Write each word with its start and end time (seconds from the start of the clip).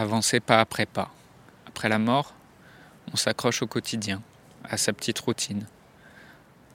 avancer 0.00 0.40
pas 0.40 0.60
après 0.60 0.86
pas. 0.86 1.12
Après 1.66 1.88
la 1.88 1.98
mort, 1.98 2.34
on 3.12 3.16
s'accroche 3.16 3.62
au 3.62 3.66
quotidien, 3.66 4.22
à 4.64 4.76
sa 4.76 4.92
petite 4.92 5.18
routine. 5.18 5.66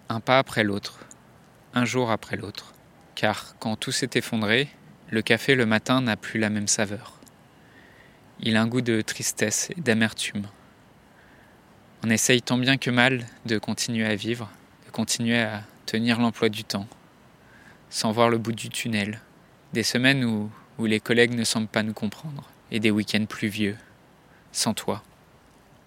Un 0.09 0.19
pas 0.19 0.39
après 0.39 0.63
l'autre, 0.63 0.99
un 1.73 1.85
jour 1.85 2.11
après 2.11 2.37
l'autre. 2.37 2.73
Car 3.15 3.55
quand 3.59 3.75
tout 3.75 3.91
s'est 3.91 4.09
effondré, 4.15 4.69
le 5.09 5.21
café 5.21 5.55
le 5.55 5.65
matin 5.65 6.01
n'a 6.01 6.17
plus 6.17 6.39
la 6.39 6.49
même 6.49 6.67
saveur. 6.67 7.13
Il 8.39 8.57
a 8.57 8.61
un 8.61 8.67
goût 8.67 8.81
de 8.81 9.01
tristesse 9.01 9.69
et 9.77 9.81
d'amertume. 9.81 10.47
On 12.03 12.09
essaye 12.09 12.41
tant 12.41 12.57
bien 12.57 12.77
que 12.77 12.89
mal 12.89 13.25
de 13.45 13.57
continuer 13.57 14.05
à 14.05 14.15
vivre, 14.15 14.49
de 14.85 14.91
continuer 14.91 15.41
à 15.41 15.63
tenir 15.85 16.19
l'emploi 16.19 16.49
du 16.49 16.63
temps, 16.63 16.87
sans 17.89 18.11
voir 18.11 18.29
le 18.29 18.37
bout 18.37 18.51
du 18.51 18.69
tunnel. 18.69 19.21
Des 19.73 19.83
semaines 19.83 20.25
où, 20.25 20.51
les 20.85 20.99
collègues 20.99 21.33
ne 21.33 21.43
semblent 21.43 21.67
pas 21.67 21.83
nous 21.83 21.93
comprendre, 21.93 22.49
et 22.71 22.79
des 22.79 22.91
week-ends 22.91 23.25
pluvieux, 23.25 23.77
sans 24.51 24.73
toi. 24.73 25.03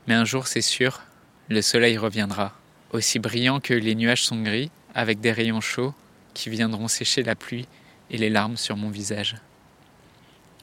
Mais 0.07 0.15
un 0.15 0.25
jour, 0.25 0.47
c'est 0.47 0.63
sûr, 0.63 1.03
le 1.49 1.63
soleil 1.63 1.99
reviendra, 1.99 2.53
aussi 2.93 3.19
brillant 3.19 3.61
que 3.61 3.75
les 3.75 3.95
nuages 3.95 4.25
sont 4.25 4.43
gris, 4.43 4.71
avec 4.95 5.21
des 5.21 5.33
rayons 5.33 5.61
chauds 5.61 5.95
qui 6.35 6.51
viendront 6.51 6.89
sécher 6.89 7.23
la 7.23 7.35
pluie 7.35 7.67
et 8.11 8.19
les 8.19 8.31
larmes 8.31 8.57
sur 8.57 8.77
mon 8.77 8.91
visage. 8.91 9.37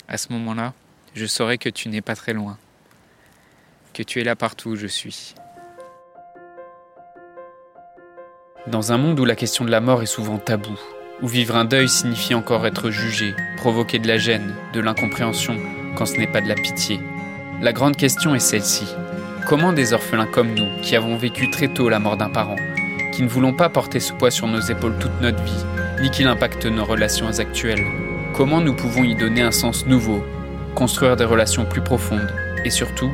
À 0.08 0.18
ce 0.18 0.32
moment-là, 0.34 0.74
je 1.14 1.26
saurai 1.26 1.58
que 1.58 1.70
tu 1.70 1.90
n'es 1.90 2.02
pas 2.02 2.16
très 2.16 2.34
loin, 2.34 2.58
que 3.94 4.04
tu 4.04 4.20
es 4.20 4.24
là 4.24 4.36
partout 4.36 4.70
où 4.70 4.76
je 4.76 4.88
suis. 4.88 5.36
Dans 8.68 8.92
un 8.92 8.98
monde 8.98 9.20
où 9.20 9.26
la 9.26 9.36
question 9.36 9.64
de 9.64 9.72
la 9.72 9.80
mort 9.80 10.02
est 10.02 10.08
souvent 10.08 10.38
taboue, 10.38 10.80
où 11.22 11.28
vivre 11.28 11.56
un 11.56 11.66
deuil 11.66 11.88
signifie 11.88 12.34
encore 12.34 12.66
être 12.66 12.90
jugé, 12.90 13.36
provoquer 13.58 14.00
de 14.00 14.08
la 14.08 14.18
gêne, 14.18 14.56
de 14.74 14.80
l'incompréhension, 14.80 15.58
quand 15.96 16.06
ce 16.06 16.18
n'est 16.18 16.28
pas 16.28 16.42
de 16.42 16.50
la 16.50 16.56
pitié, 16.56 17.00
la 17.62 17.72
grande 17.72 17.96
question 17.96 18.36
est 18.36 18.40
celle-ci. 18.40 18.86
Comment 19.48 19.74
des 19.74 19.94
orphelins 19.94 20.28
comme 20.28 20.54
nous, 20.54 20.82
qui 20.82 20.96
avons 20.96 21.16
vécu 21.16 21.50
très 21.50 21.70
tôt 21.70 21.88
la 21.88 22.00
mort 22.00 22.18
d'un 22.18 22.30
parent, 22.30 22.58
qui 23.14 23.24
ne 23.24 23.28
voulons 23.28 23.54
pas 23.54 23.70
porter 23.70 24.00
ce 24.00 24.12
poids 24.12 24.32
sur 24.32 24.48
nos 24.48 24.60
épaules 24.60 24.98
toute 25.00 25.22
notre 25.22 25.42
vie, 25.44 25.66
ni 26.02 26.10
qu'il 26.10 26.28
impacte 26.28 26.66
nos 26.66 26.84
relations 26.84 27.40
actuelles, 27.40 27.86
comment 28.34 28.60
nous 28.60 28.76
pouvons 28.76 29.04
y 29.04 29.16
donner 29.16 29.42
un 29.42 29.52
sens 29.52 29.86
nouveau, 29.86 30.22
construire 30.76 31.16
des 31.16 31.24
relations 31.24 31.66
plus 31.66 31.82
profondes, 31.82 32.34
et 32.66 32.70
surtout, 32.70 33.12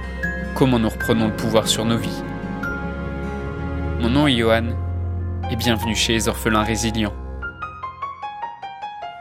comment 0.55 0.79
nous 0.79 0.89
reprenons 0.89 1.27
le 1.27 1.35
pouvoir 1.35 1.67
sur 1.67 1.85
nos 1.85 1.97
vies? 1.97 2.23
Mon 3.99 4.09
nom 4.09 4.27
est 4.27 4.35
Johan, 4.35 4.69
et 5.51 5.55
bienvenue 5.55 5.95
chez 5.95 6.13
les 6.13 6.27
orphelins 6.27 6.63
résilients. 6.63 7.13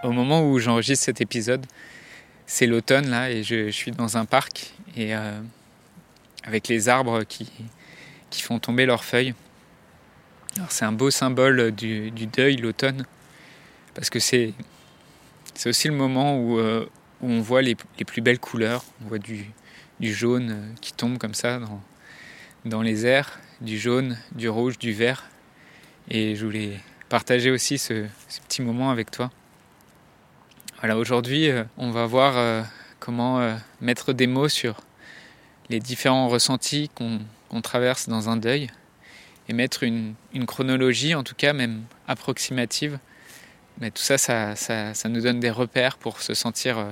Au 0.02 0.12
moment 0.12 0.48
où 0.48 0.58
j'enregistre 0.58 1.04
cet 1.04 1.20
épisode, 1.20 1.66
c'est 2.50 2.66
l'automne 2.66 3.08
là, 3.08 3.30
et 3.30 3.44
je, 3.44 3.70
suis 3.70 3.92
dans 3.92 4.16
un 4.16 4.24
parc, 4.24 4.72
et 4.96 5.14
euh, 5.14 5.40
avec 6.42 6.66
les 6.66 6.88
arbres 6.88 7.22
qui, 7.22 7.48
qui 8.28 8.42
font 8.42 8.58
tomber 8.58 8.86
leurs 8.86 9.04
feuilles. 9.04 9.34
c'est 10.68 10.84
un 10.84 10.90
beau 10.90 11.12
symbole 11.12 11.70
du, 11.70 12.10
deuil, 12.10 12.56
l'automne, 12.56 13.06
parce 13.94 14.10
que 14.10 14.18
c'est 14.18 14.52
aussi 15.64 15.86
le 15.86 15.94
moment 15.94 16.38
où, 16.38 16.58
euh, 16.58 16.86
où 17.20 17.30
on 17.30 17.40
voit 17.40 17.62
les, 17.62 17.76
les, 18.00 18.04
plus 18.04 18.20
belles 18.20 18.40
couleurs. 18.40 18.84
On 19.04 19.08
voit 19.10 19.20
du, 19.20 19.44
du, 20.00 20.12
jaune 20.12 20.50
euh, 20.50 20.74
qui 20.80 20.92
tombe 20.92 21.18
comme 21.18 21.34
ça 21.34 21.60
dans, 21.60 21.80
dans 22.64 22.82
les 22.82 23.06
airs, 23.06 23.38
du 23.60 23.78
jaune, 23.78 24.18
du 24.34 24.48
rouge, 24.48 24.76
du 24.76 24.92
vert. 24.92 25.30
Et 26.08 26.34
je 26.34 26.44
voulais 26.44 26.80
partager 27.08 27.52
aussi 27.52 27.78
ce 27.78 28.06
petit 28.48 28.62
moment 28.62 28.90
avec 28.90 29.12
toi. 29.12 29.30
Aujourd'hui, 30.82 31.50
euh, 31.50 31.64
on 31.76 31.90
va 31.90 32.06
voir 32.06 32.64
comment 32.98 33.56
mettre 33.80 34.12
des 34.12 34.26
mots 34.26 34.48
sur 34.48 34.80
les 35.68 35.78
différents 35.78 36.28
ressentis 36.28 36.90
qu'on 36.94 37.60
traverse 37.60 38.08
dans 38.08 38.28
un 38.28 38.36
deuil 38.36 38.68
et 39.50 39.52
mettre 39.52 39.82
une, 39.82 40.14
chronologie, 40.46 41.14
en 41.14 41.24
tout 41.24 41.34
cas 41.34 41.52
même 41.52 41.82
approximative. 42.06 42.98
Mais 43.80 43.90
tout 43.90 44.02
ça 44.02 44.16
ça, 44.18 45.08
nous 45.08 45.20
donne 45.20 45.40
des 45.40 45.50
repères 45.50 45.96
pour 45.96 46.20
se 46.22 46.34
sentir 46.34 46.78
euh, 46.78 46.90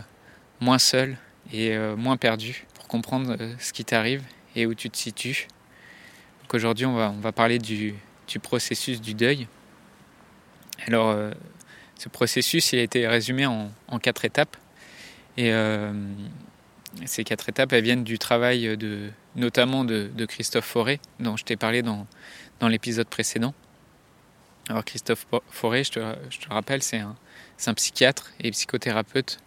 moins 0.60 0.78
seul 0.78 1.18
et 1.52 1.76
euh, 1.76 1.96
moins 1.96 2.16
perdu, 2.16 2.66
pour 2.74 2.88
comprendre 2.88 3.36
euh, 3.38 3.54
ce 3.58 3.72
qui 3.72 3.84
t'arrive 3.84 4.22
et 4.56 4.66
où 4.66 4.74
tu 4.74 4.90
te 4.90 4.96
situes. 4.96 5.46
Aujourd'hui, 6.52 6.86
on 6.86 6.94
va, 6.94 7.10
on 7.10 7.20
va 7.20 7.30
parler 7.30 7.58
du, 7.58 7.94
du 8.26 8.38
processus 8.40 9.00
du 9.00 9.14
deuil. 9.14 9.46
Alors, 10.86 11.14
ce 11.98 12.08
processus, 12.08 12.72
il 12.72 12.78
a 12.78 12.82
été 12.82 13.06
résumé 13.06 13.44
en, 13.44 13.70
quatre 14.00 14.24
étapes. 14.24 14.56
Et 15.36 15.52
ces 17.04 17.24
quatre 17.24 17.48
étapes, 17.48 17.72
elles 17.72 17.84
viennent 17.84 18.04
du 18.04 18.18
travail 18.18 18.76
de, 18.76 19.10
notamment 19.36 19.84
de, 19.84 20.24
Christophe 20.26 20.64
Forêt, 20.64 21.00
dont 21.20 21.36
je 21.36 21.44
t'ai 21.44 21.56
parlé 21.56 21.82
dans, 21.82 22.06
dans 22.60 22.68
l'épisode 22.68 23.08
précédent. 23.08 23.54
Alors 24.68 24.84
Christophe 24.84 25.26
Forêt, 25.50 25.82
je 25.82 25.92
te, 25.92 26.14
je 26.30 26.38
te 26.40 26.48
rappelle, 26.48 26.82
c'est 26.82 26.98
un, 26.98 27.16
un, 27.66 27.74
psychiatre 27.74 28.32
et 28.40 28.50
psychothérapeute 28.50 29.38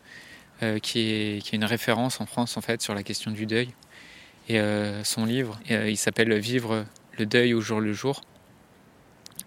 euh, 0.64 0.80
qui, 0.80 1.00
est, 1.00 1.42
qui, 1.44 1.56
est, 1.56 1.58
une 1.58 1.66
référence 1.66 2.22
en 2.22 2.26
France 2.26 2.58
en 2.58 2.62
fait 2.62 2.82
sur 2.82 2.96
la 2.96 3.04
question 3.04 3.30
du 3.30 3.46
deuil. 3.46 3.70
Et 4.50 4.60
euh, 4.60 5.04
son 5.04 5.26
livre, 5.26 5.60
euh, 5.70 5.90
il 5.90 5.98
s'appelle 5.98 6.34
Vivre 6.40 6.86
le 7.20 7.26
deuil 7.28 7.54
au 7.54 7.62
jour 7.62 7.80
le 7.80 7.94
jour. 7.94 8.22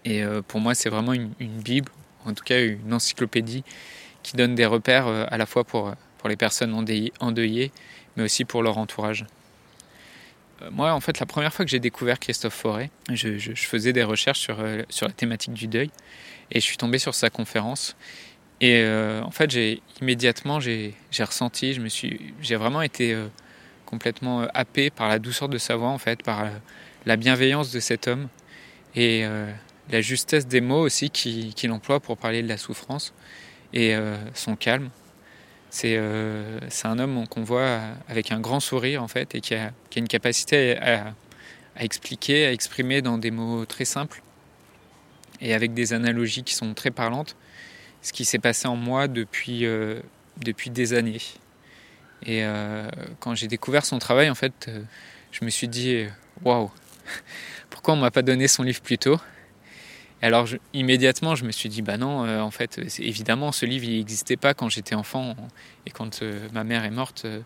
Et 0.05 0.23
pour 0.47 0.59
moi, 0.59 0.75
c'est 0.75 0.89
vraiment 0.89 1.13
une, 1.13 1.31
bible, 1.39 1.91
en 2.25 2.33
tout 2.33 2.43
cas 2.43 2.61
une 2.61 2.93
encyclopédie 2.93 3.63
qui 4.23 4.35
donne 4.35 4.55
des 4.55 4.65
repères 4.65 5.07
à 5.07 5.37
la 5.37 5.45
fois 5.45 5.63
pour 5.63 5.93
pour 6.25 6.29
les 6.29 6.37
personnes 6.37 6.73
endeuillées, 7.19 7.71
mais 8.17 8.23
aussi 8.23 8.45
pour 8.45 8.63
leur 8.63 8.79
entourage. 8.79 9.27
Euh, 10.63 10.71
moi, 10.71 10.91
en 10.91 10.99
fait, 10.99 11.19
la 11.19 11.27
première 11.27 11.53
fois 11.53 11.63
que 11.65 11.69
j'ai 11.69 11.79
découvert 11.79 12.19
Christophe 12.19 12.55
Forêt, 12.55 12.89
je, 13.11 13.53
faisais 13.53 13.93
des 13.93 14.01
recherches 14.01 14.39
sur, 14.39 14.59
euh, 14.59 14.81
sur 14.89 15.05
la 15.05 15.13
thématique 15.13 15.53
du 15.53 15.67
deuil 15.67 15.91
et 16.49 16.59
je 16.59 16.65
suis 16.65 16.77
tombé 16.77 16.97
sur 16.97 17.13
sa 17.13 17.29
conférence. 17.29 17.95
Et 18.59 18.77
euh, 18.77 19.21
en 19.21 19.29
fait, 19.29 19.51
j'ai 19.51 19.83
immédiatement 20.01 20.59
j'ai 20.59 20.95
ressenti, 21.19 21.75
je 21.75 21.81
me 21.81 21.89
suis, 21.89 22.33
j'ai 22.41 22.55
vraiment 22.55 22.81
été 22.81 23.15
complètement 23.85 24.47
happé 24.55 24.89
par 24.89 25.09
la 25.09 25.19
douceur 25.19 25.47
de 25.47 25.59
sa 25.59 25.75
voix, 25.75 25.89
en 25.89 25.99
fait, 25.99 26.23
par 26.23 26.49
la 27.05 27.17
bienveillance 27.17 27.71
de 27.71 27.79
cet 27.79 28.07
homme 28.07 28.29
et 28.95 29.27
la 29.89 30.01
justesse 30.01 30.47
des 30.47 30.61
mots 30.61 30.81
aussi 30.81 31.09
qu'il 31.09 31.71
emploie 31.71 31.99
pour 31.99 32.17
parler 32.17 32.41
de 32.41 32.47
la 32.47 32.57
souffrance 32.57 33.13
et 33.73 33.95
son 34.33 34.55
calme. 34.55 34.89
Euh, 35.83 36.59
c'est 36.69 36.87
un 36.87 36.99
homme 36.99 37.27
qu'on 37.27 37.43
voit 37.43 37.81
avec 38.07 38.31
un 38.31 38.39
grand 38.39 38.59
sourire 38.59 39.03
en 39.03 39.07
fait 39.07 39.35
et 39.35 39.41
qui 39.41 39.55
a, 39.55 39.71
une 39.95 40.07
capacité 40.07 40.77
à, 40.77 41.13
expliquer, 41.77 42.45
à 42.45 42.53
exprimer 42.53 43.01
dans 43.01 43.17
des 43.17 43.31
mots 43.31 43.65
très 43.65 43.85
simples 43.85 44.21
et 45.41 45.53
avec 45.53 45.73
des 45.73 45.93
analogies 45.93 46.43
qui 46.43 46.53
sont 46.53 46.73
très 46.73 46.91
parlantes 46.91 47.35
ce 48.01 48.13
qui 48.13 48.23
s'est 48.23 48.39
passé 48.39 48.67
en 48.67 48.75
moi 48.75 49.07
depuis, 49.07 49.65
euh, 49.65 49.99
des 50.37 50.93
années. 50.93 51.21
Et 52.23 52.43
euh, 52.43 52.87
quand 53.19 53.33
j'ai 53.33 53.47
découvert 53.47 53.83
son 53.83 53.97
travail, 53.97 54.29
en 54.29 54.35
fait, 54.35 54.69
je 55.31 55.43
me 55.43 55.49
suis 55.49 55.67
dit 55.67 56.05
waouh, 56.43 56.71
pourquoi 57.71 57.95
on 57.95 57.97
m'a 57.97 58.11
pas 58.11 58.21
donné 58.21 58.47
son 58.47 58.61
livre 58.61 58.81
plus 58.81 58.99
tôt? 58.99 59.19
Alors 60.25 60.47
immédiatement, 60.73 61.35
je 61.35 61.45
me 61.45 61.51
suis 61.51 61.69
dit, 61.69 61.83
bah 61.83 61.97
non, 61.97 62.25
euh, 62.25 62.41
en 62.41 62.49
fait, 62.49 62.81
évidemment, 62.97 63.51
ce 63.51 63.67
livre, 63.67 63.85
il 63.85 63.99
n'existait 63.99 64.37
pas 64.37 64.55
quand 64.55 64.69
j'étais 64.69 64.95
enfant 64.95 65.35
et 65.85 65.91
quand 65.91 66.23
euh, 66.23 66.49
ma 66.51 66.63
mère 66.63 66.83
est 66.83 66.89
morte 66.89 67.25
euh, 67.25 67.41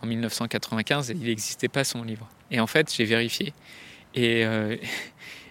en 0.00 0.06
1995, 0.06 1.10
il 1.10 1.18
n'existait 1.18 1.68
pas 1.68 1.84
son 1.84 2.02
livre. 2.02 2.26
Et 2.50 2.58
en 2.58 2.66
fait, 2.66 2.90
j'ai 2.90 3.04
vérifié 3.04 3.52
et, 4.14 4.46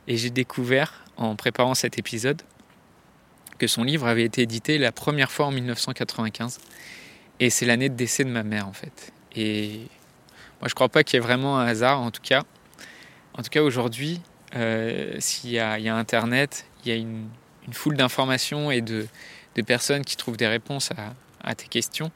j'ai 0.08 0.30
découvert, 0.32 1.06
en 1.18 1.36
préparant 1.36 1.76
cet 1.76 2.00
épisode, 2.00 2.42
que 3.60 3.68
son 3.68 3.84
livre 3.84 4.08
avait 4.08 4.24
été 4.24 4.42
édité 4.42 4.80
la 4.80 4.92
première 4.92 5.32
fois 5.32 5.46
en 5.46 5.52
1995. 5.52 6.58
Et 7.40 7.52
c'est 7.52 7.68
l'année 7.68 7.90
de 7.90 7.96
décès 7.96 8.24
de 8.24 8.32
ma 8.32 8.42
mère, 8.42 8.68
en 8.68 8.74
fait. 8.74 9.14
Et 9.36 9.82
moi, 10.60 10.68
je 10.68 10.72
ne 10.72 10.76
crois 10.76 10.90
pas 10.90 11.04
qu'il 11.04 11.18
y 11.18 11.18
ait 11.18 11.24
vraiment 11.24 11.60
un 11.60 11.68
hasard, 11.68 12.02
en 12.02 12.10
tout 12.10 12.24
cas. 12.24 12.42
En 13.36 13.44
tout 13.44 13.52
cas, 13.52 13.62
aujourd'hui, 13.62 14.20
s'il 15.20 15.52
y, 15.52 15.60
a 15.60 15.96
Internet, 15.96 16.66
il 16.84 16.90
y 16.90 16.92
a 16.92 16.96
une, 16.96 17.30
foule 17.72 17.96
d'informations 17.96 18.72
et 18.72 18.82
de, 18.82 19.08
personnes 19.66 20.04
qui 20.04 20.18
trouvent 20.18 20.38
des 20.38 20.48
réponses 20.48 20.90
à, 21.44 21.56
tes 21.56 21.68
questions. 21.68 22.12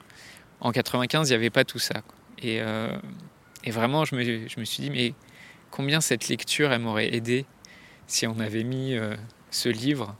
En 0.59 0.71
95, 0.71 1.29
il 1.29 1.31
n'y 1.31 1.35
avait 1.35 1.49
pas 1.49 1.63
tout 1.63 1.79
ça. 1.79 2.01
Euh, 2.43 2.97
et, 3.63 3.71
vraiment, 3.71 4.05
je 4.05 4.15
me, 4.15 4.65
suis 4.65 4.83
dit, 4.83 4.89
mais 4.89 5.13
combien 5.71 6.01
cette 6.01 6.27
lecture, 6.27 6.71
elle 6.71 6.81
m'aurait 6.81 7.13
aidé 7.13 7.45
si 8.07 8.27
on 8.27 8.39
avait 8.39 8.63
mis 8.63 8.95
euh, 8.95 9.15
ce 9.51 9.69
livre 9.69 10.15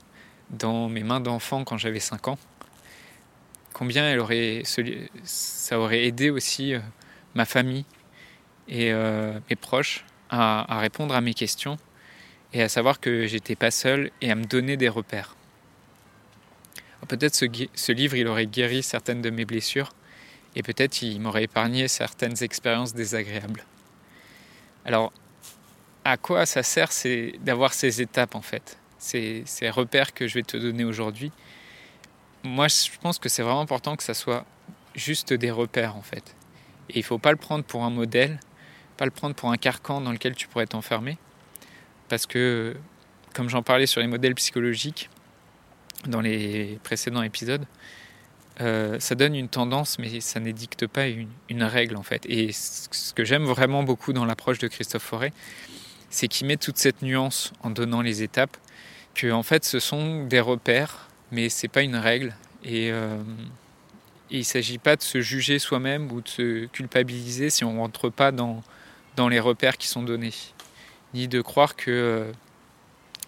dans 0.50 0.88
mes 0.88 1.02
mains 1.02 1.20
d'enfant 1.20 1.64
quand 1.64 1.78
j'avais 1.78 2.00
5 2.00 2.28
ans? 2.28 2.38
Combien 3.72 4.08
elle 4.08 4.20
aurait, 4.20 4.62
ça 5.24 5.78
aurait 5.78 6.04
aidé 6.04 6.30
aussi 6.30 6.72
ma 7.34 7.44
famille 7.44 7.84
et 8.68 8.90
mes 8.94 9.56
proches 9.56 10.06
à 10.30 10.78
répondre 10.80 11.14
à 11.14 11.20
mes 11.20 11.34
questions? 11.34 11.76
Et 12.52 12.62
à 12.62 12.68
savoir 12.68 13.00
que 13.00 13.26
j'étais 13.26 13.56
pas 13.56 13.70
seul 13.70 14.10
et 14.20 14.30
à 14.30 14.34
me 14.34 14.44
donner 14.44 14.76
des 14.76 14.88
repères. 14.88 15.36
Peut-être 17.08 17.34
ce, 17.34 17.46
ce 17.74 17.92
livre, 17.92 18.16
il 18.16 18.26
aurait 18.26 18.46
guéri 18.46 18.82
certaines 18.82 19.22
de 19.22 19.30
mes 19.30 19.44
blessures 19.44 19.92
et 20.56 20.62
peut-être 20.62 21.02
il 21.02 21.20
m'aurait 21.20 21.44
épargné 21.44 21.86
certaines 21.86 22.42
expériences 22.42 22.94
désagréables. 22.94 23.64
Alors, 24.84 25.12
à 26.04 26.16
quoi 26.16 26.46
ça 26.46 26.62
sert 26.62 26.92
c'est 26.92 27.34
d'avoir 27.40 27.74
ces 27.74 28.00
étapes 28.00 28.34
en 28.36 28.40
fait, 28.40 28.78
ces, 28.98 29.44
repères 29.70 30.14
que 30.14 30.28
je 30.28 30.34
vais 30.34 30.42
te 30.42 30.56
donner 30.56 30.84
aujourd'hui? 30.84 31.32
Moi, 32.44 32.68
je 32.68 32.90
pense 33.00 33.18
que 33.18 33.28
c'est 33.28 33.42
vraiment 33.42 33.60
important 33.60 33.96
que 33.96 34.04
ça 34.04 34.14
soit 34.14 34.44
juste 34.94 35.32
des 35.32 35.50
repères 35.50 35.96
en 35.96 36.02
fait. 36.02 36.36
Et 36.90 36.94
il 36.94 37.00
ne 37.00 37.04
faut 37.04 37.18
pas 37.18 37.32
le 37.32 37.36
prendre 37.36 37.64
pour 37.64 37.84
un 37.84 37.90
modèle, 37.90 38.38
pas 38.96 39.04
le 39.04 39.10
prendre 39.10 39.34
pour 39.34 39.50
un 39.50 39.56
carcan 39.56 40.00
dans 40.00 40.12
lequel 40.12 40.36
tu 40.36 40.46
pourrais 40.46 40.66
t'enfermer. 40.66 41.18
Parce 42.08 42.26
que, 42.26 42.76
comme 43.34 43.48
j'en 43.48 43.62
parlais 43.62 43.86
sur 43.86 44.00
les 44.00 44.06
modèles 44.06 44.34
psychologiques 44.34 45.10
dans 46.06 46.20
les 46.20 46.78
précédents 46.82 47.22
épisodes, 47.22 47.66
euh, 48.60 48.98
ça 49.00 49.14
donne 49.14 49.34
une 49.34 49.48
tendance, 49.48 49.98
mais 49.98 50.20
ça 50.20 50.40
n'édicte 50.40 50.86
pas 50.86 51.06
une, 51.08 51.62
règle 51.62 51.96
en 51.96 52.02
fait. 52.02 52.24
Et 52.26 52.52
ce 52.52 53.12
que 53.12 53.24
j'aime 53.24 53.44
vraiment 53.44 53.82
beaucoup 53.82 54.12
dans 54.12 54.24
l'approche 54.24 54.58
de 54.58 54.68
Christophe 54.68 55.02
Forêt, 55.02 55.32
c'est 56.08 56.28
qu'il 56.28 56.46
met 56.46 56.56
toute 56.56 56.78
cette 56.78 57.02
nuance 57.02 57.52
en 57.62 57.70
donnant 57.70 58.00
les 58.00 58.22
étapes, 58.22 58.56
que 59.14 59.30
en 59.30 59.42
fait 59.42 59.64
ce 59.64 59.78
sont 59.78 60.24
des 60.24 60.40
repères, 60.40 61.08
mais 61.32 61.48
c'est 61.48 61.68
pas 61.68 61.82
une 61.82 61.96
règle. 61.96 62.34
Et, 62.64 62.90
euh, 62.90 63.18
il 64.30 64.38
ne 64.38 64.44
s'agit 64.44 64.78
pas 64.78 64.96
de 64.96 65.02
se 65.02 65.20
juger 65.20 65.60
soi-même 65.60 66.10
ou 66.10 66.20
de 66.20 66.28
se 66.28 66.66
culpabiliser 66.66 67.48
si 67.48 67.62
on 67.62 67.74
ne 67.74 67.78
rentre 67.78 68.08
pas 68.08 68.32
dans 68.32 69.28
les 69.28 69.38
repères 69.38 69.76
qui 69.76 69.86
sont 69.86 70.02
donnés, 70.02 70.32
ni 71.14 71.28
de 71.28 71.40
croire 71.40 71.76
que 71.76 71.90
euh, 71.90 72.32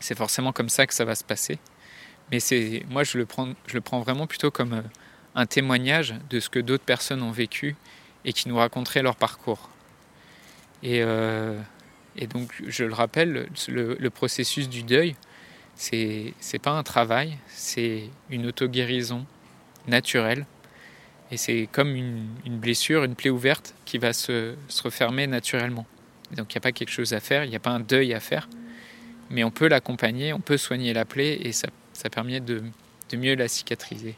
c'est 0.00 0.16
forcément 0.16 0.52
comme 0.52 0.68
ça 0.68 0.86
que 0.86 0.94
ça 0.94 1.04
va 1.04 1.14
se 1.14 1.24
passer. 1.24 1.58
Mais 2.30 2.40
c'est, 2.40 2.84
moi, 2.88 3.04
je 3.04 3.18
le, 3.18 3.26
prends, 3.26 4.00
vraiment 4.00 4.26
plutôt 4.26 4.50
comme 4.50 4.74
euh, 4.74 4.82
un 5.34 5.46
témoignage 5.46 6.14
de 6.30 6.40
ce 6.40 6.48
que 6.50 6.58
d'autres 6.58 6.84
personnes 6.84 7.22
ont 7.22 7.30
vécu 7.30 7.76
et 8.24 8.32
qui 8.32 8.48
nous 8.48 8.56
raconteraient 8.56 9.02
leur 9.02 9.16
parcours. 9.16 9.70
Et, 10.82 11.02
euh, 11.02 11.58
donc, 12.30 12.52
je 12.66 12.84
le 12.84 12.92
rappelle, 12.92 13.48
le, 13.68 13.94
le 13.94 14.10
processus 14.10 14.68
du 14.68 14.82
deuil, 14.82 15.14
c'est, 15.76 16.34
c'est 16.40 16.58
pas 16.58 16.72
un 16.72 16.82
travail, 16.82 17.38
c'est 17.46 18.10
une 18.30 18.46
auto-guérison 18.46 19.24
naturelle 19.86 20.44
et 21.30 21.36
c'est 21.36 21.68
comme 21.70 21.94
une, 21.94 22.58
blessure, 22.58 23.04
une 23.04 23.14
plaie 23.14 23.30
ouverte 23.30 23.74
qui 23.84 23.98
va 23.98 24.12
se, 24.12 24.54
refermer 24.82 25.26
naturellement. 25.26 25.86
Donc 26.36 26.52
il 26.52 26.56
n'y 26.56 26.58
a 26.58 26.60
pas 26.60 26.72
quelque 26.72 26.90
chose 26.90 27.12
à 27.12 27.20
faire, 27.20 27.44
il 27.44 27.50
n'y 27.50 27.56
a 27.56 27.60
pas 27.60 27.70
un 27.70 27.80
deuil 27.80 28.12
à 28.14 28.20
faire, 28.20 28.48
mais 29.30 29.44
on 29.44 29.50
peut 29.50 29.68
l'accompagner, 29.68 30.32
on 30.32 30.40
peut 30.40 30.56
soigner 30.56 30.92
la 30.92 31.04
plaie 31.04 31.38
et 31.42 31.52
ça, 31.52 31.68
permet 32.10 32.40
de, 32.40 32.62
mieux 33.14 33.34
la 33.34 33.48
cicatriser. 33.48 34.14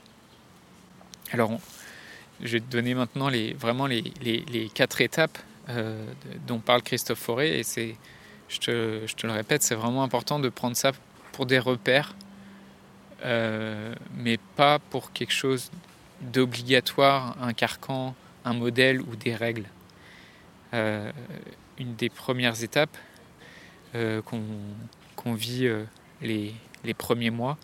Alors 1.32 1.58
je 2.42 2.52
vais 2.52 2.60
te 2.60 2.70
donner 2.70 2.94
maintenant 2.94 3.28
les, 3.28 3.52
vraiment 3.54 3.86
les, 3.86 4.70
quatre 4.74 5.00
étapes 5.00 5.38
euh, 5.68 6.04
dont 6.46 6.58
parle 6.58 6.82
Christophe 6.82 7.18
Forêt 7.18 7.58
et 7.58 7.62
c'est, 7.62 7.96
je 8.48 8.58
te, 8.58 9.26
le 9.26 9.32
répète, 9.32 9.62
c'est 9.62 9.74
vraiment 9.74 10.02
important 10.02 10.38
de 10.38 10.48
prendre 10.48 10.76
ça 10.76 10.92
pour 11.32 11.46
des 11.46 11.58
repères, 11.58 12.16
euh, 13.24 13.94
mais 14.16 14.38
pas 14.56 14.78
pour 14.78 15.12
quelque 15.12 15.32
chose 15.32 15.70
d'obligatoire, 16.20 17.36
un 17.40 17.52
carcan, 17.52 18.14
un 18.44 18.54
modèle 18.54 19.00
ou 19.00 19.16
des 19.16 19.34
règles. 19.34 19.66
Euh, 20.74 21.10
une 21.80 21.96
des 21.96 22.08
premières 22.08 22.62
étapes 22.62 22.96
euh, 23.96 24.22
qu'on 24.22 25.34
vit 25.34 25.66
euh, 25.66 25.84
les, 26.22 26.54
premiers 26.96 27.30
mois 27.30 27.58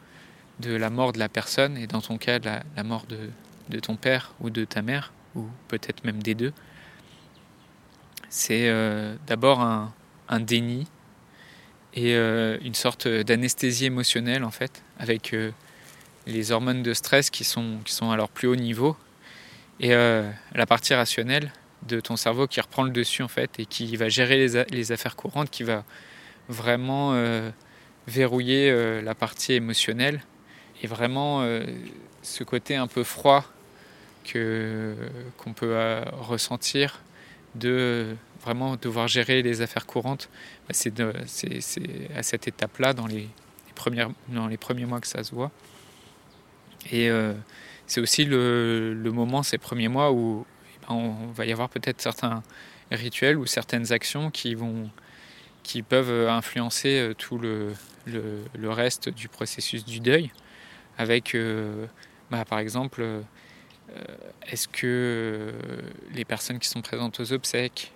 de 0.59 0.75
la 0.75 0.91
mort 0.91 1.13
de 1.13 1.19
la 1.19 1.29
personne, 1.29 1.77
et 1.77 1.87
dans 1.87 2.01
ton 2.01 2.19
cas, 2.19 2.39
la, 2.41 2.63
la 2.77 2.83
mort 2.83 3.07
de, 3.07 3.81
ton 3.81 3.97
père 3.97 4.35
ou 4.41 4.51
de 4.51 4.65
ta 4.65 4.83
mère, 4.83 5.13
ou 5.35 5.47
peut-être 5.69 6.05
même 6.05 6.23
des 6.23 6.35
deux, 6.35 6.53
c'est 8.29 8.71
d'abord 9.27 9.61
un, 9.61 10.41
déni 10.41 10.87
et 11.95 12.17
une 12.17 12.75
sorte 12.75 13.07
d'anesthésie 13.07 13.85
émotionnelle 13.85 14.45
en 14.45 14.51
fait, 14.51 14.83
avec 14.99 15.35
les 16.27 16.53
hormones 16.53 16.83
de 16.83 16.93
stress 16.93 17.31
qui 17.31 17.45
sont, 17.45 17.79
qui 17.85 17.93
sont 17.93 18.11
à 18.11 18.17
leur 18.17 18.29
plus 18.29 18.49
haut 18.49 18.57
niveau. 18.57 18.97
Et 19.79 19.95
euh, 19.95 20.31
la 20.55 20.67
partie 20.67 20.95
rationnelle 20.95 21.53
de 21.87 22.01
ton 22.01 22.17
cerveau 22.17 22.47
qui 22.47 22.61
reprend 22.61 22.83
le 22.83 22.91
dessus 22.91 23.23
en 23.23 23.29
fait 23.29 23.59
et 23.59 23.67
qui 23.67 23.97
va 23.97 24.09
gérer 24.09 24.37
les, 24.37 24.65
les 24.65 24.93
affaires 24.93 25.17
courantes, 25.17 25.51
qui 25.51 25.63
va 25.63 25.85
vraiment 26.49 27.15
euh, 27.15 27.51
verrouiller 28.07 28.71
euh, 28.71 29.03
la 29.03 29.15
partie 29.15 29.55
émotionnelle 29.55 30.23
et 30.83 30.87
vraiment 30.87 31.43
ce 32.23 32.45
côté 32.45 32.77
un 32.77 32.87
peu 32.87 33.03
froid 33.03 33.45
que 34.25 34.95
qu'on 35.39 35.55
peut 35.55 35.75
ressentir 36.21 37.01
de 37.55 38.15
vraiment 38.43 38.77
devoir 38.77 39.09
gérer 39.09 39.43
les 39.43 39.63
affaires 39.63 39.87
courantes, 39.87 40.29
bah, 40.69 40.75
c'est 40.75 40.93
à 42.15 42.23
cette 42.23 42.47
étape-là 42.47 42.93
dans 42.93 43.07
les, 43.07 43.29
dans 44.29 44.47
les 44.47 44.57
premiers 44.57 44.85
mois 44.85 45.01
que 45.01 45.07
ça 45.07 45.25
se 45.25 45.35
voit. 45.35 45.51
Et 46.93 47.11
euh, 47.11 47.33
c'est 47.87 48.01
aussi 48.01 48.25
le, 48.25 48.95
moment, 49.13 49.43
ces 49.43 49.59
premiers 49.59 49.89
mois, 49.89 50.13
où 50.13 50.47
on 50.89 51.27
va 51.33 51.47
y 51.47 51.53
avoir 51.53 51.69
peut-être 51.69 52.01
certains 52.01 52.43
rituels 52.91 53.37
ou 53.37 53.47
certaines 53.47 53.93
actions 53.93 54.31
qui, 54.31 54.55
vont, 54.55 54.91
qui 55.63 55.83
peuvent 55.83 56.29
influencer 56.29 56.99
euh, 56.99 57.15
tout 57.15 57.39
le, 57.39 57.73
reste 58.65 59.09
du 59.09 59.29
processus 59.29 59.85
du 59.85 60.01
deuil. 60.01 60.31
Avec, 60.99 61.35
euh, 61.35 61.87
bah, 62.31 62.45
par 62.45 62.59
exemple, 62.59 63.05
est-ce 64.49 64.67
que 64.67 65.53
les 66.13 66.25
personnes 66.25 66.59
qui 66.59 66.69
sont 66.69 66.83
présentes 66.83 67.21
aux 67.21 67.33
obsèques, 67.33 67.93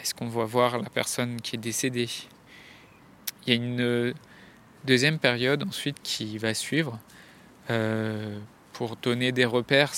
est-ce 0.00 0.14
qu'on 0.14 0.28
va 0.28 0.44
voir 0.44 0.78
la 0.78 0.88
personne 0.90 1.40
qui 1.40 1.56
est 1.56 1.60
décédée? 1.60 2.08
Il 3.46 3.50
y 3.50 3.52
a 3.52 3.54
une 3.54 4.14
deuxième 4.84 5.18
période 5.18 5.62
ensuite 5.62 5.98
qui 6.02 6.38
va 6.38 6.54
suivre, 6.54 6.98
euh, 7.70 8.38
pour 8.82 8.96
donner 8.96 9.30
des 9.30 9.44
repères, 9.44 9.92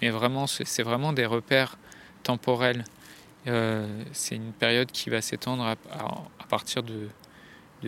mais 0.00 0.10
vraiment, 0.10 0.46
c'est 0.46 0.84
vraiment 0.84 1.12
des 1.12 1.26
repères 1.26 1.76
temporels. 2.22 2.84
Euh, 3.48 4.04
c'est 4.12 4.36
une 4.36 4.52
période 4.52 4.92
qui 4.92 5.10
va 5.10 5.20
s'étendre 5.20 5.64
à, 5.64 6.46
partir 6.48 6.84
de, 6.84 7.08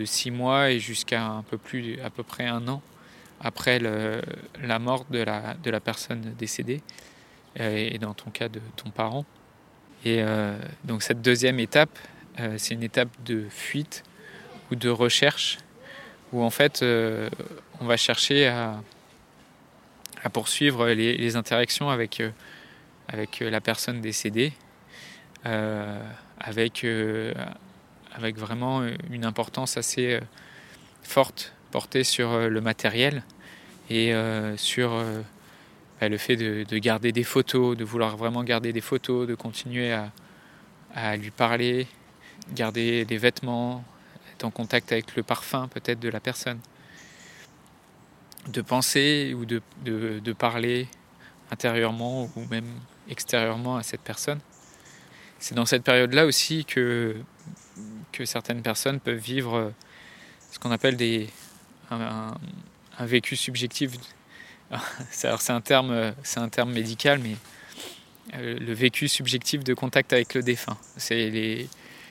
six 0.05 0.33
mois 0.33 0.73
et 0.73 0.81
jusqu'à 0.81 1.25
un 1.25 1.45
peu 1.45 1.57
plus, 1.57 2.01
à 2.01 2.11
peu 2.11 2.25
près 2.25 2.49
un 2.49 2.67
an 2.67 2.83
après 3.41 3.79
la 3.79 4.79
mort 4.81 5.05
de 5.09 5.21
la, 5.21 5.81
personne 5.81 6.35
décédée, 6.37 6.83
euh, 7.61 7.89
et 7.93 7.99
dans 7.99 8.15
ton 8.15 8.33
cas 8.33 8.49
de 8.49 8.61
ton 8.75 8.91
parent. 8.91 9.25
Et 10.05 10.21
donc 10.83 11.05
cette 11.05 11.23
deuxième 11.23 11.61
étape, 11.61 11.97
c'est 12.57 12.75
une 12.75 12.83
étape 12.83 13.11
de 13.25 13.47
fuite 13.51 14.03
ou 14.73 14.75
de 14.75 14.89
recherche, 14.89 15.59
où 16.33 16.43
en 16.43 16.51
fait 16.51 16.83
on 16.83 17.87
va 17.87 17.97
chercher 17.97 18.49
à, 18.49 18.83
à 20.23 20.31
poursuivre 20.31 20.89
les, 20.89 21.37
interactions 21.37 21.91
avec, 21.91 22.21
euh, 22.21 22.31
avec 23.09 23.43
euh, 23.43 23.51
la 23.51 23.61
personne 23.61 24.01
décédée, 24.01 24.53
euh, 25.47 26.03
avec, 26.39 26.87
avec 28.13 28.37
vraiment 28.37 28.83
une 29.11 29.25
importance 29.25 29.77
assez 29.77 30.21
forte 31.03 31.55
portée 31.71 32.05
sur 32.05 32.49
le 32.49 32.61
matériel 32.61 33.23
et 33.89 34.15
sur 34.57 34.91
bah, 36.01 36.09
le 36.09 36.17
fait 36.17 36.37
de, 36.37 36.79
garder 36.79 37.13
des 37.13 37.25
photos, 37.25 37.77
de 37.77 37.85
vouloir 37.85 38.17
vraiment 38.17 38.43
garder 38.43 38.73
des 38.73 38.81
photos, 38.81 39.27
de 39.27 39.35
continuer 39.35 39.93
à, 39.93 40.13
à 40.95 41.17
lui 41.17 41.31
parler, 41.31 41.87
garder 42.55 43.05
des 43.05 43.19
vêtements, 43.19 43.85
être 44.33 44.45
en 44.45 44.51
contact 44.51 44.93
avec 44.93 45.15
le 45.17 45.23
parfum 45.23 45.69
peut-être 45.69 46.01
de 46.01 46.09
la 46.09 46.21
personne 46.21 46.61
de 48.49 48.61
penser 48.63 49.35
ou 49.35 49.45
de, 49.45 49.61
de, 49.85 50.33
parler 50.33 50.89
intérieurement 51.51 52.31
ou 52.37 52.45
même 52.51 52.71
extérieurement 53.09 53.77
à 53.77 53.83
cette 53.83 54.01
personne. 54.01 54.41
C'est 55.39 55.55
dans 55.55 55.67
cette 55.67 55.83
période-là 55.83 56.27
aussi 56.27 56.65
que, 56.65 57.17
que 58.13 58.25
certaines 58.25 58.63
personnes 58.63 59.01
peuvent 59.01 59.17
vivre 59.17 59.73
ce 60.51 60.59
qu'on 60.59 60.71
appelle 60.71 60.97
des, 60.97 61.29
un, 61.91 62.35
vécu 63.01 63.37
subjectif. 63.37 63.93
C'est 65.11 65.29
un, 65.29 65.61
terme, 65.61 66.13
un 66.37 66.49
terme 66.49 66.73
médical, 66.73 67.19
mais 67.19 67.37
euh, 68.35 68.59
le 68.59 68.73
vécu 68.73 69.09
subjectif 69.09 69.65
de 69.65 69.75
contact 69.75 70.13
avec 70.13 70.35
le 70.35 70.43
défunt. 70.43 70.79
C'est 70.97 71.31
les, 71.31 71.69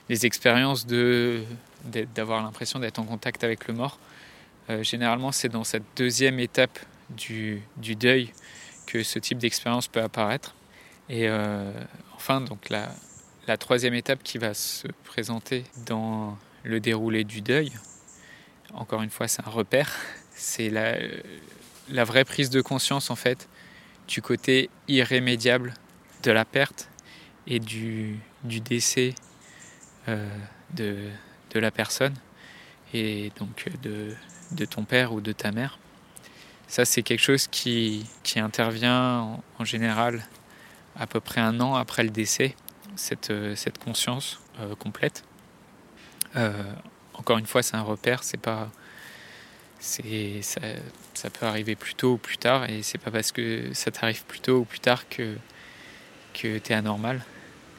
les 0.09 0.25
expériences 0.25 0.85
d'avoir 0.85 2.43
l'impression 2.43 2.79
d'être 2.79 2.99
en 2.99 3.05
contact 3.05 3.43
avec 3.43 3.67
le 3.67 3.73
mort 3.73 3.99
euh, 4.69 4.83
généralement, 4.83 5.31
c'est 5.31 5.49
dans 5.49 5.63
cette 5.63 5.83
deuxième 5.95 6.39
étape 6.39 6.77
du, 7.09 7.63
deuil 7.77 8.31
que 8.85 9.03
ce 9.03 9.17
type 9.17 9.39
d'expérience 9.39 9.87
peut 9.87 10.01
apparaître. 10.01 10.55
Et 11.09 11.27
euh, 11.27 11.71
enfin, 12.15 12.41
donc 12.41 12.69
la, 12.69 12.89
troisième 13.57 13.95
étape 13.95 14.21
qui 14.21 14.37
va 14.37 14.53
se 14.53 14.87
présenter 15.05 15.63
dans 15.87 16.37
le 16.63 16.79
déroulé 16.79 17.23
du 17.23 17.41
deuil, 17.41 17.71
encore 18.73 19.01
une 19.01 19.09
fois, 19.09 19.27
c'est 19.27 19.41
un 19.43 19.49
repère, 19.49 19.95
c'est 20.31 20.69
la, 20.69 22.03
vraie 22.03 22.25
prise 22.25 22.51
de 22.51 22.61
conscience 22.61 23.09
en 23.09 23.15
fait 23.15 23.49
du 24.07 24.21
côté 24.21 24.69
irrémédiable 24.87 25.73
de 26.21 26.31
la 26.31 26.45
perte 26.45 26.89
et 27.47 27.59
du, 27.59 28.19
décès 28.43 29.15
de, 30.07 31.09
de, 31.51 31.59
la 31.59 31.71
personne 31.71 32.13
et 32.93 33.31
donc 33.37 33.69
de, 33.81 34.15
de, 34.51 34.65
ton 34.65 34.83
père 34.83 35.13
ou 35.13 35.21
de 35.21 35.31
ta 35.31 35.51
mère. 35.51 35.79
Ça, 36.67 36.85
c'est 36.85 37.01
quelque 37.01 37.21
chose 37.21 37.47
qui, 37.47 38.05
intervient 38.35 39.41
en, 39.57 39.65
général 39.65 40.23
à 40.95 41.07
peu 41.07 41.19
près 41.19 41.41
un 41.41 41.59
an 41.59 41.75
après 41.75 42.03
le 42.03 42.09
décès, 42.09 42.55
cette, 42.95 43.33
cette 43.55 43.83
conscience 43.83 44.39
complète. 44.77 45.23
encore 47.13 47.37
une 47.37 47.47
fois, 47.47 47.63
c'est 47.63 47.75
un 47.75 47.81
repère, 47.81 48.23
c'est 48.23 48.37
pas 48.37 48.69
c'est 49.79 50.41
ça, 50.41 50.61
ça, 51.13 51.29
peut 51.29 51.45
arriver 51.45 51.75
plus 51.75 51.95
tôt 51.95 52.13
ou 52.13 52.17
plus 52.17 52.37
tard 52.37 52.69
et 52.69 52.83
c'est 52.83 52.97
pas 52.97 53.11
parce 53.11 53.31
que 53.31 53.73
ça 53.73 53.91
t'arrive 53.91 54.25
plus 54.25 54.41
tôt 54.41 54.57
ou 54.57 54.65
plus 54.65 54.79
tard 54.79 55.07
que 55.07 55.37
que 56.33 56.57
tu 56.57 56.71
es 56.71 56.75
anormal 56.75 57.23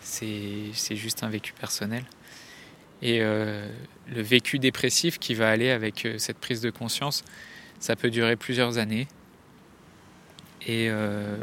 c'est 0.01 0.97
juste 0.97 1.23
un 1.23 1.29
vécu 1.29 1.53
personnel 1.53 2.05
et 3.03 3.21
euh, 3.21 3.69
le 4.09 4.23
vécu 4.23 4.59
dépressif 4.59 5.19
qui 5.19 5.35
va 5.35 5.51
aller 5.51 5.71
avec 5.71 6.05
euh, 6.05 6.19
cette 6.19 6.39
prise 6.39 6.61
de 6.61 6.71
conscience 6.71 7.25
ça 7.79 7.97
peut 7.97 8.11
durer 8.11 8.37
plusieurs 8.37 8.77
années. 8.77 9.09
Et 10.67 10.91
euh, 10.91 11.39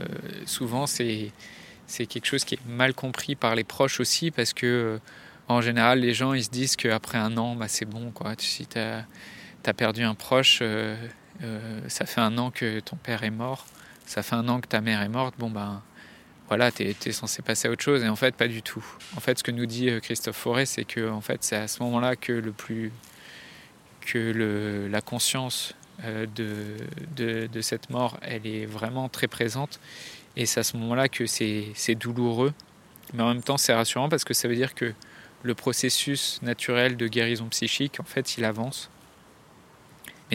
souvent 0.46 0.86
c'est 0.86 1.32
quelque 1.88 2.26
chose 2.26 2.46
qui 2.46 2.56
est 2.56 2.66
mal 2.68 2.94
compris 2.94 3.36
par 3.36 3.56
les 3.56 3.64
proches 3.64 4.00
aussi 4.00 4.30
parce 4.30 4.54
que 4.54 5.00
en 5.48 5.62
général 5.62 6.02
les 6.02 6.14
gens 6.14 6.34
ils 6.34 6.44
se 6.44 6.52
disent 6.52 6.76
qu'après 6.76 7.18
un 7.18 7.36
an 7.38 7.56
bah, 7.56 7.68
c'est 7.68 7.86
bon 7.86 8.12
quoi. 8.12 8.34
Si 8.38 8.68
tu 8.68 8.78
as 8.78 9.74
perdu 9.76 10.04
un 10.04 10.14
proche, 10.14 10.62
ça 11.88 12.06
fait 12.06 12.22
un 12.22 12.38
an 12.38 12.52
que 12.52 12.80
ton 12.82 12.98
père 12.98 13.24
est 13.24 13.32
mort, 13.32 13.66
ça 14.06 14.22
fait 14.22 14.36
un 14.36 14.48
an 14.48 14.62
que 14.62 14.68
ta 14.68 14.80
mère 14.80 15.02
est 15.02 15.10
morte, 15.10 15.34
bon 15.40 15.50
ben 15.50 15.82
voilà, 16.48 16.72
tu 16.72 16.84
es, 16.84 17.12
censé 17.12 17.42
passer 17.42 17.68
à 17.68 17.72
autre 17.72 17.84
chose, 17.84 18.04
et 18.04 18.10
en 18.10 18.16
fait 18.16 18.36
pas 18.36 18.48
du 18.48 18.62
tout. 18.62 18.86
En 19.16 19.20
fait, 19.20 19.38
ce 19.40 19.44
que 19.44 19.52
nous 19.52 19.66
dit 19.66 19.90
euh, 19.90 20.00
Christophe 20.00 20.38
Forêt, 20.38 20.66
c'est 20.66 20.86
que 20.86 21.10
en 21.10 21.22
fait, 21.22 21.44
c'est 21.44 21.56
à 21.56 21.68
ce 21.68 21.84
moment-là 21.84 22.16
que 22.16 22.34
le 22.34 22.52
plus 22.52 22.92
que 24.02 24.18
le, 24.18 24.88
la 24.88 25.02
conscience 25.02 25.76
de, 26.06 26.78
de, 27.16 27.48
de, 27.48 27.62
cette 27.62 27.90
mort, 27.90 28.18
elle 28.22 28.46
est 28.46 28.66
vraiment 28.66 29.10
très 29.10 29.28
présente, 29.28 29.80
et 30.38 30.46
c'est 30.46 30.60
à 30.60 30.64
ce 30.64 30.78
moment-là 30.78 31.10
que 31.10 31.26
c'est 31.26 31.96
douloureux, 31.96 32.54
mais 33.14 33.24
en 33.24 33.30
même 33.30 33.42
temps 33.42 33.58
c'est 33.58 33.74
rassurant 33.74 34.08
parce 34.08 34.24
que 34.24 34.34
ça 34.34 34.48
veut 34.48 34.56
dire 34.56 34.76
que 34.76 34.94
le 35.44 35.56
processus 35.56 36.40
naturel 36.42 36.98
de 36.98 37.08
guérison 37.08 37.48
psychique, 37.48 38.00
en 38.00 38.04
fait, 38.04 38.38
il 38.38 38.46
avance. 38.46 38.90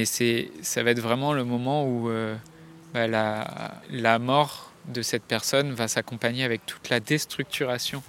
C'est, 0.04 0.50
ça 0.62 0.82
va 0.82 0.90
être 0.90 1.00
vraiment 1.00 1.34
le 1.34 1.44
moment 1.44 1.86
où 1.86 2.08
euh, 2.08 2.34
bah, 2.94 3.06
la, 3.06 3.82
la, 3.90 4.18
mort 4.18 4.71
de 4.88 5.02
cette 5.02 5.22
personne 5.22 5.72
va 5.72 5.88
s'accompagner 5.88 6.44
avec 6.44 6.64
toute 6.66 6.88
la 6.88 7.00
déstructuration 7.00 8.02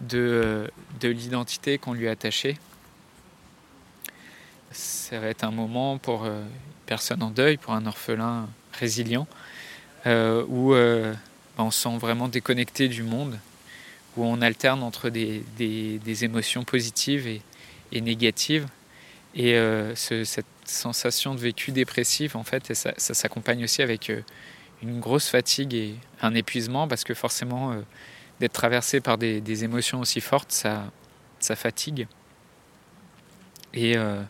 de, 0.00 0.70
de 1.00 1.08
l'identité 1.08 1.78
qu'on 1.78 1.92
lui 1.92 2.08
a 2.08 2.12
attachée. 2.12 2.58
Ça 4.70 5.20
va 5.20 5.28
être 5.28 5.44
un 5.44 5.50
moment 5.50 5.98
pour 5.98 6.24
euh, 6.24 6.40
une 6.40 6.86
personne 6.86 7.22
en 7.22 7.30
deuil, 7.30 7.56
pour 7.56 7.74
un 7.74 7.86
orphelin 7.86 8.48
résilient, 8.72 9.26
euh, 10.06 10.44
où 10.48 10.72
bah, 10.72 11.64
on 11.64 11.70
se 11.70 11.82
sent 11.82 11.98
vraiment 11.98 12.28
déconnecté 12.28 12.88
du 12.88 13.02
monde, 13.02 13.38
où 14.16 14.24
on 14.24 14.40
alterne 14.40 14.82
entre 14.82 15.10
des, 15.10 15.44
des, 15.56 16.24
émotions 16.24 16.64
positives 16.64 17.26
et, 17.26 17.42
et 17.92 18.00
négatives. 18.00 18.66
Et 19.34 19.54
ce, 19.94 20.24
cette 20.24 20.46
sensation 20.64 21.34
de 21.34 21.40
vécu 21.40 21.72
dépressif, 21.72 22.36
en 22.36 22.44
fait, 22.44 22.70
et 22.70 22.74
ça, 22.74 22.92
s'accompagne 22.96 23.64
aussi 23.64 23.82
avec 23.82 24.10
euh, 24.10 24.20
une 24.82 25.00
grosse 25.00 25.28
fatigue 25.28 25.74
et 25.74 25.94
un 26.20 26.34
épuisement, 26.34 26.88
parce 26.88 27.04
que 27.04 27.14
forcément, 27.14 27.72
euh, 27.72 27.80
d'être 28.40 28.52
traversé 28.52 29.00
par 29.00 29.18
des, 29.18 29.64
émotions 29.64 30.00
aussi 30.00 30.20
fortes, 30.20 30.52
ça, 30.52 30.90
fatigue. 31.56 32.06
Et 33.74 33.96
euh, 33.96 34.20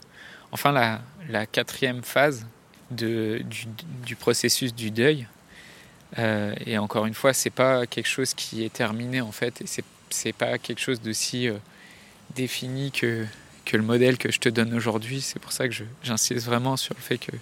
enfin, 0.50 0.72
la, 0.72 1.46
quatrième 1.46 2.02
phase 2.02 2.46
du, 2.90 3.44
processus 4.18 4.74
du 4.74 4.90
deuil, 4.90 5.26
et 6.16 6.76
encore 6.76 7.06
une 7.06 7.14
fois, 7.14 7.32
c'est 7.32 7.50
pas 7.50 7.86
quelque 7.86 8.08
chose 8.08 8.34
qui 8.34 8.64
est 8.64 8.72
terminé 8.72 9.22
en 9.22 9.32
fait, 9.32 9.62
et 9.62 9.66
c'est, 10.10 10.32
pas 10.34 10.58
quelque 10.58 10.80
chose 10.80 11.00
de 11.00 11.12
si 11.12 11.48
défini 12.34 12.92
que 12.92 13.24
que 13.64 13.76
le 13.76 13.82
modèle 13.82 14.18
que 14.18 14.30
je 14.30 14.40
te 14.40 14.48
donne 14.48 14.74
aujourd'hui. 14.74 15.20
C'est 15.20 15.38
pour 15.38 15.52
ça 15.52 15.68
que 15.68 15.74
j'insiste 16.02 16.46
vraiment 16.46 16.76
sur 16.76 16.94
le 16.94 17.00
fait 17.00 17.18
que 17.18 17.32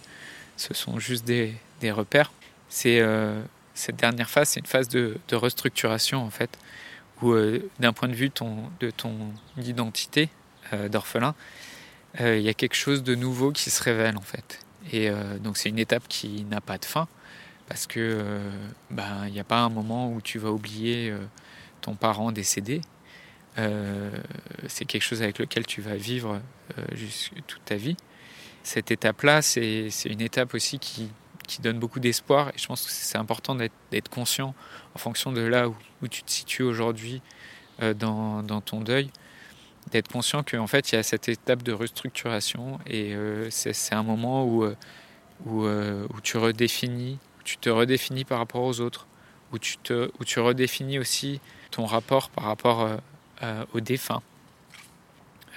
ce 0.56 0.74
sont 0.74 0.98
juste 0.98 1.24
des 1.24 1.56
repères. 1.90 2.30
C'est 2.70 3.00
euh, 3.00 3.42
cette 3.74 3.96
dernière 3.96 4.30
phase, 4.30 4.50
c'est 4.50 4.60
une 4.60 4.66
phase 4.66 4.88
de, 4.88 5.18
restructuration 5.32 6.24
en 6.24 6.30
fait, 6.30 6.56
où 7.20 7.32
euh, 7.32 7.68
d'un 7.80 7.92
point 7.92 8.08
de 8.08 8.14
vue 8.14 8.30
de 8.30 8.90
ton 8.90 9.32
identité 9.58 10.30
euh, 10.72 10.88
d'orphelin, 10.88 11.34
il 12.18 12.40
y 12.40 12.48
a 12.48 12.54
quelque 12.54 12.74
chose 12.74 13.02
de 13.04 13.14
nouveau 13.14 13.52
qui 13.52 13.70
se 13.70 13.82
révèle 13.82 14.16
en 14.16 14.22
fait. 14.22 14.64
Et 14.92 15.10
donc 15.40 15.56
c'est 15.58 15.68
une 15.68 15.78
étape 15.78 16.02
qui 16.08 16.44
n'a 16.44 16.60
pas 16.60 16.76
de 16.76 16.84
fin 16.84 17.06
parce 17.68 17.86
que 17.86 18.24
ben 18.90 19.26
il 19.28 19.32
n'y 19.32 19.38
a 19.38 19.44
pas 19.44 19.60
un 19.60 19.68
moment 19.68 20.10
où 20.12 20.20
tu 20.20 20.40
vas 20.40 20.50
oublier 20.50 21.14
ton 21.82 21.94
parent 21.94 22.32
décédé 22.32 22.80
c'est 24.66 24.86
quelque 24.86 25.02
chose 25.02 25.22
avec 25.22 25.38
lequel 25.38 25.66
tu 25.66 25.82
vas 25.82 25.94
vivre 25.94 26.40
toute 27.46 27.64
ta 27.64 27.76
vie. 27.76 27.96
Cette 28.64 28.90
étape-là, 28.90 29.40
c'est 29.40 29.90
une 30.06 30.20
étape 30.20 30.54
aussi 30.54 30.80
qui, 30.80 31.10
qui 31.50 31.60
donne 31.60 31.78
beaucoup 31.78 32.00
d'espoir. 32.00 32.48
Et 32.50 32.58
je 32.58 32.66
pense 32.66 32.84
que 32.84 32.90
c'est 32.90 33.18
important 33.18 33.54
d'être 33.54 34.08
conscient 34.08 34.54
en 34.94 34.98
fonction 34.98 35.32
de 35.32 35.40
là 35.40 35.68
où, 35.68 36.08
tu 36.08 36.22
te 36.22 36.30
situes 36.30 36.62
aujourd'hui 36.62 37.20
euh, 37.82 37.94
dans, 37.94 38.60
ton 38.60 38.80
deuil, 38.80 39.10
d'être 39.90 40.08
conscient 40.08 40.42
qu'en 40.42 40.66
fait 40.66 40.92
il 40.92 40.94
y 40.96 40.98
a 40.98 41.02
cette 41.02 41.28
étape 41.28 41.62
de 41.62 41.72
restructuration 41.72 42.78
et 42.86 43.14
c'est 43.50 43.94
un 43.94 44.02
moment 44.02 44.44
où, 44.44 44.64
où, 45.46 45.66
où, 45.66 46.20
tu 46.22 46.36
redéfinis, 46.36 47.18
tu 47.44 47.56
te 47.56 47.68
redéfinis 47.68 48.24
par 48.24 48.38
rapport 48.38 48.62
aux 48.62 48.80
autres, 48.80 49.06
où 49.52 49.58
tu, 49.58 49.76
te, 49.78 50.10
où 50.18 50.24
tu 50.24 50.38
redéfinis 50.40 50.98
aussi 50.98 51.40
ton 51.70 51.84
rapport 51.86 52.30
par 52.30 52.44
rapport 52.44 52.88
euh, 53.42 53.64
au 53.72 53.80
défunt, 53.80 54.20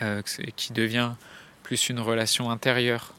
euh, 0.01 0.21
qui 0.55 0.71
devient 0.71 1.11
plus 1.63 1.89
une 1.89 1.99
relation 1.99 2.49
intérieure, 2.49 3.13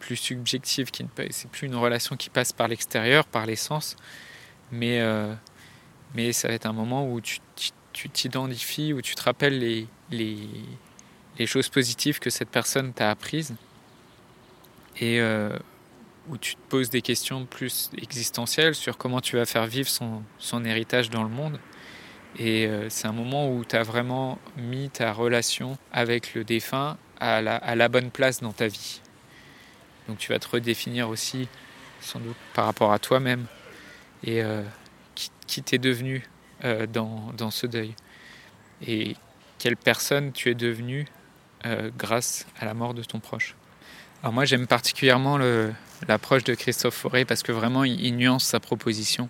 plus 0.00 0.16
subjective, 0.16 0.90
qui 0.90 1.06
c'est 1.30 1.50
plus 1.50 1.66
une 1.66 1.76
relation 1.76 2.16
qui 2.16 2.30
passe 2.30 2.52
par 2.52 2.66
l'extérieur, 2.66 3.26
par 3.26 3.46
l'essence, 3.46 3.96
mais, 4.72 5.00
euh, 5.00 5.32
mais 6.14 6.32
ça 6.32 6.48
va 6.48 6.54
être 6.54 6.66
un 6.66 6.72
moment 6.72 7.08
où 7.08 7.20
tu 7.20 7.40
t'identifies, 8.08 8.92
où 8.92 9.02
tu 9.02 9.14
te 9.14 9.22
rappelles 9.22 9.58
les, 9.58 9.86
les, 10.10 10.38
les, 11.38 11.46
choses 11.46 11.68
positives 11.68 12.18
que 12.18 12.30
cette 12.30 12.48
personne 12.48 12.92
t'a 12.92 13.10
apprises 13.10 13.54
et 15.00 15.20
où 16.28 16.38
tu 16.38 16.54
te 16.54 16.60
poses 16.68 16.90
des 16.90 17.02
questions 17.02 17.46
plus 17.46 17.90
existentielles 17.96 18.74
sur 18.74 18.96
comment 18.96 19.20
tu 19.20 19.36
vas 19.36 19.46
faire 19.46 19.66
vivre 19.66 19.88
son, 19.88 20.22
son 20.38 20.64
héritage 20.64 21.10
dans 21.10 21.22
le 21.22 21.28
monde. 21.28 21.58
Et 22.38 22.66
euh, 22.66 22.88
c'est 22.88 23.08
un 23.08 23.12
moment 23.12 23.52
où 23.52 23.64
tu 23.64 23.74
as 23.76 23.82
vraiment 23.82 24.38
mis 24.56 24.88
ta 24.90 25.12
relation 25.12 25.76
avec 25.92 26.34
le 26.34 26.44
défunt 26.44 26.96
à 27.18 27.42
la, 27.42 27.56
à 27.56 27.74
la, 27.74 27.88
bonne 27.88 28.10
place 28.10 28.40
dans 28.40 28.52
ta 28.52 28.68
vie. 28.68 29.00
Donc 30.10 30.18
tu 30.18 30.32
vas 30.32 30.38
te 30.38 30.48
redéfinir 30.48 31.08
aussi, 31.08 31.48
sans 32.00 32.18
doute, 32.18 32.36
par 32.52 32.66
rapport 32.66 32.92
à 32.92 32.98
toi-même 32.98 33.46
et 34.24 34.42
euh, 34.42 34.62
qui, 35.46 35.62
t'es 35.62 35.78
devenu 35.78 36.28
euh, 36.64 36.86
dans, 36.86 37.32
dans, 37.36 37.50
ce 37.50 37.66
deuil. 37.66 37.94
Et 38.86 39.16
quelle 39.58 39.76
personne 39.76 40.32
tu 40.32 40.50
es 40.50 40.54
devenu 40.54 41.06
grâce 41.98 42.46
à 42.58 42.64
la 42.64 42.72
mort 42.72 42.94
de 42.94 43.02
ton 43.02 43.20
proche. 43.20 43.54
Alors 44.22 44.32
moi 44.32 44.46
j'aime 44.46 44.66
particulièrement 44.66 45.38
l'approche 46.08 46.42
de 46.42 46.54
Christophe 46.54 46.94
Forêt 46.94 47.26
parce 47.26 47.42
que 47.42 47.52
vraiment 47.52 47.84
il 47.84 48.16
nuance 48.16 48.44
sa 48.44 48.60
proposition 48.60 49.28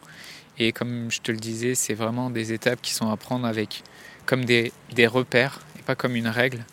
et 0.61 0.73
comme 0.73 1.11
je 1.11 1.23
te 1.23 1.33
le 1.33 1.39
disais, 1.39 1.75
c'est 1.75 1.95
vraiment 1.95 2.29
des 2.29 2.53
étapes 2.53 2.83
qui 2.83 2.93
sont 2.93 3.11
à 3.11 3.17
prendre 3.17 3.47
avec 3.47 3.83
comme 4.27 4.45
des, 4.45 4.73
repères 5.07 5.61
et 5.79 5.83
pas 5.83 5.95
comme 5.95 6.17
une 6.17 6.29
règle 6.29 6.65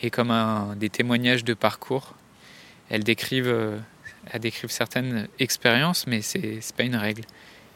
et 0.00 0.10
comme 0.10 0.32
des 0.76 0.90
témoignages 0.90 1.42
de 1.42 1.52
parcours. 1.52 2.14
Elles 2.90 3.04
décrivent, 3.04 3.48
euh, 3.48 3.78
elles 4.30 4.40
décrivent 4.40 4.70
certaines 4.70 5.28
expériences, 5.38 6.06
mais 6.06 6.22
ce 6.22 6.38
n'est 6.38 6.60
pas 6.76 6.84
une 6.84 6.96
règle. 6.96 7.22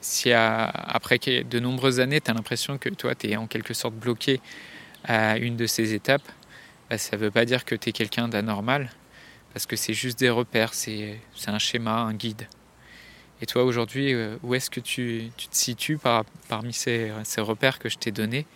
Si 0.00 0.33
après 0.33 1.19
de 1.19 1.61
nombreuses 1.61 2.00
années, 2.00 2.21
tu 2.21 2.31
as 2.31 2.35
l'impression 2.35 2.79
que 2.79 2.88
toi, 2.88 3.14
tu 3.14 3.31
es 3.31 3.37
en 3.37 3.47
quelque 3.47 3.75
sorte 3.75 3.95
bloqué 3.95 4.40
à 5.05 5.37
une 5.37 5.57
de 5.57 5.67
ces 5.67 5.93
étapes, 5.93 6.26
bah, 6.88 6.99
ça 6.99 7.17
ne 7.17 7.23
veut 7.23 7.31
pas 7.31 7.45
dire 7.45 7.64
que 7.64 7.75
tu 7.75 7.90
es 7.90 7.93
quelqu'un 7.93 8.29
d'anormal, 8.29 8.90
parce 9.52 9.67
que 9.67 9.76
c'est 9.76 9.95
juste 9.95 10.19
des 10.19 10.31
repères, 10.31 10.75
c'est 10.75 11.21
un 11.47 11.59
schéma, 11.59 11.99
un 11.99 12.14
guide. 12.14 12.49
Et 13.43 13.47
toi, 13.47 13.64
aujourd'hui, 13.64 14.12
euh, 14.12 14.37
où 14.43 14.55
est-ce 14.55 14.69
que 14.71 14.81
tu, 14.81 15.31
te 15.37 15.57
situes 15.57 15.97
par, 15.97 16.25
parmi 16.49 16.73
ces, 16.73 17.11
ces, 17.25 17.40
repères 17.40 17.79
que 17.79 17.88
je 17.88 17.97
t'ai 17.97 18.11
donnés 18.11 18.47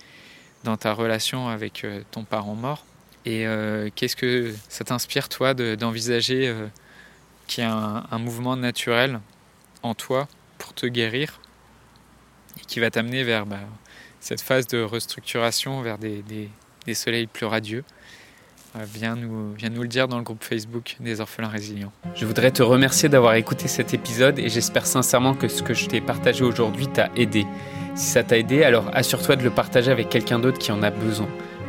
dans 0.62 0.76
ta 0.76 0.92
relation 0.92 1.48
avec 1.48 1.84
euh, 1.84 2.02
ton 2.10 2.24
parent 2.24 2.54
mort? 2.54 2.84
Et 3.26 3.46
euh, 3.46 3.88
qu'est-ce 3.94 4.16
que 4.16 4.52
ça 4.68 4.84
t'inspire, 4.84 5.28
toi, 5.28 5.54
d'envisager 5.54 6.48
de, 6.48 6.68
qu'il 7.46 7.64
y 7.64 7.66
a 7.66 7.72
un, 7.72 8.06
un, 8.10 8.18
mouvement 8.18 8.56
naturel 8.56 9.20
en 9.82 9.94
toi 9.94 10.28
pour 10.58 10.74
te 10.74 10.86
guérir 10.86 11.40
et 12.60 12.64
qui 12.66 12.80
va 12.80 12.90
t'amener 12.90 13.24
vers 13.24 13.46
bah, 13.46 13.60
cette 14.20 14.40
phase 14.40 14.66
de 14.66 14.82
restructuration 14.82 15.82
vers 15.82 15.98
des, 15.98 16.22
des, 16.86 16.94
soleils 16.94 17.26
plus 17.26 17.46
radieux, 17.46 17.84
euh, 18.76 18.84
viens 18.92 19.16
nous, 19.16 19.52
viens 19.54 19.70
nous 19.70 19.82
le 19.82 19.88
dire 19.88 20.08
dans 20.08 20.18
le 20.18 20.22
groupe 20.22 20.42
Facebook 20.42 20.96
des 21.00 21.20
orphelins 21.20 21.48
résilients. 21.48 21.92
Je 22.14 22.26
voudrais 22.26 22.50
te 22.50 22.62
remercier 22.62 23.08
d'avoir 23.08 23.34
écouté 23.34 23.68
cet 23.68 23.94
épisode 23.94 24.38
et 24.38 24.48
j'espère 24.48 24.86
sincèrement 24.86 25.34
que 25.34 25.48
ce 25.48 25.62
que 25.62 25.74
je 25.74 25.86
t'ai 25.86 26.00
partagé 26.00 26.44
aujourd'hui 26.44 26.88
t'a 26.88 27.10
aidé. 27.16 27.46
Si 27.94 28.06
ça 28.06 28.22
t'a 28.22 28.38
aidé, 28.38 28.64
alors 28.64 28.90
assure-toi 28.94 29.36
de 29.36 29.44
le 29.44 29.50
partager 29.50 29.90
avec 29.90 30.08
quelqu'un 30.08 30.38
d'autre 30.38 30.58
qui 30.58 30.72
en 30.72 30.82
a 30.82 30.90
besoin. 30.90 31.28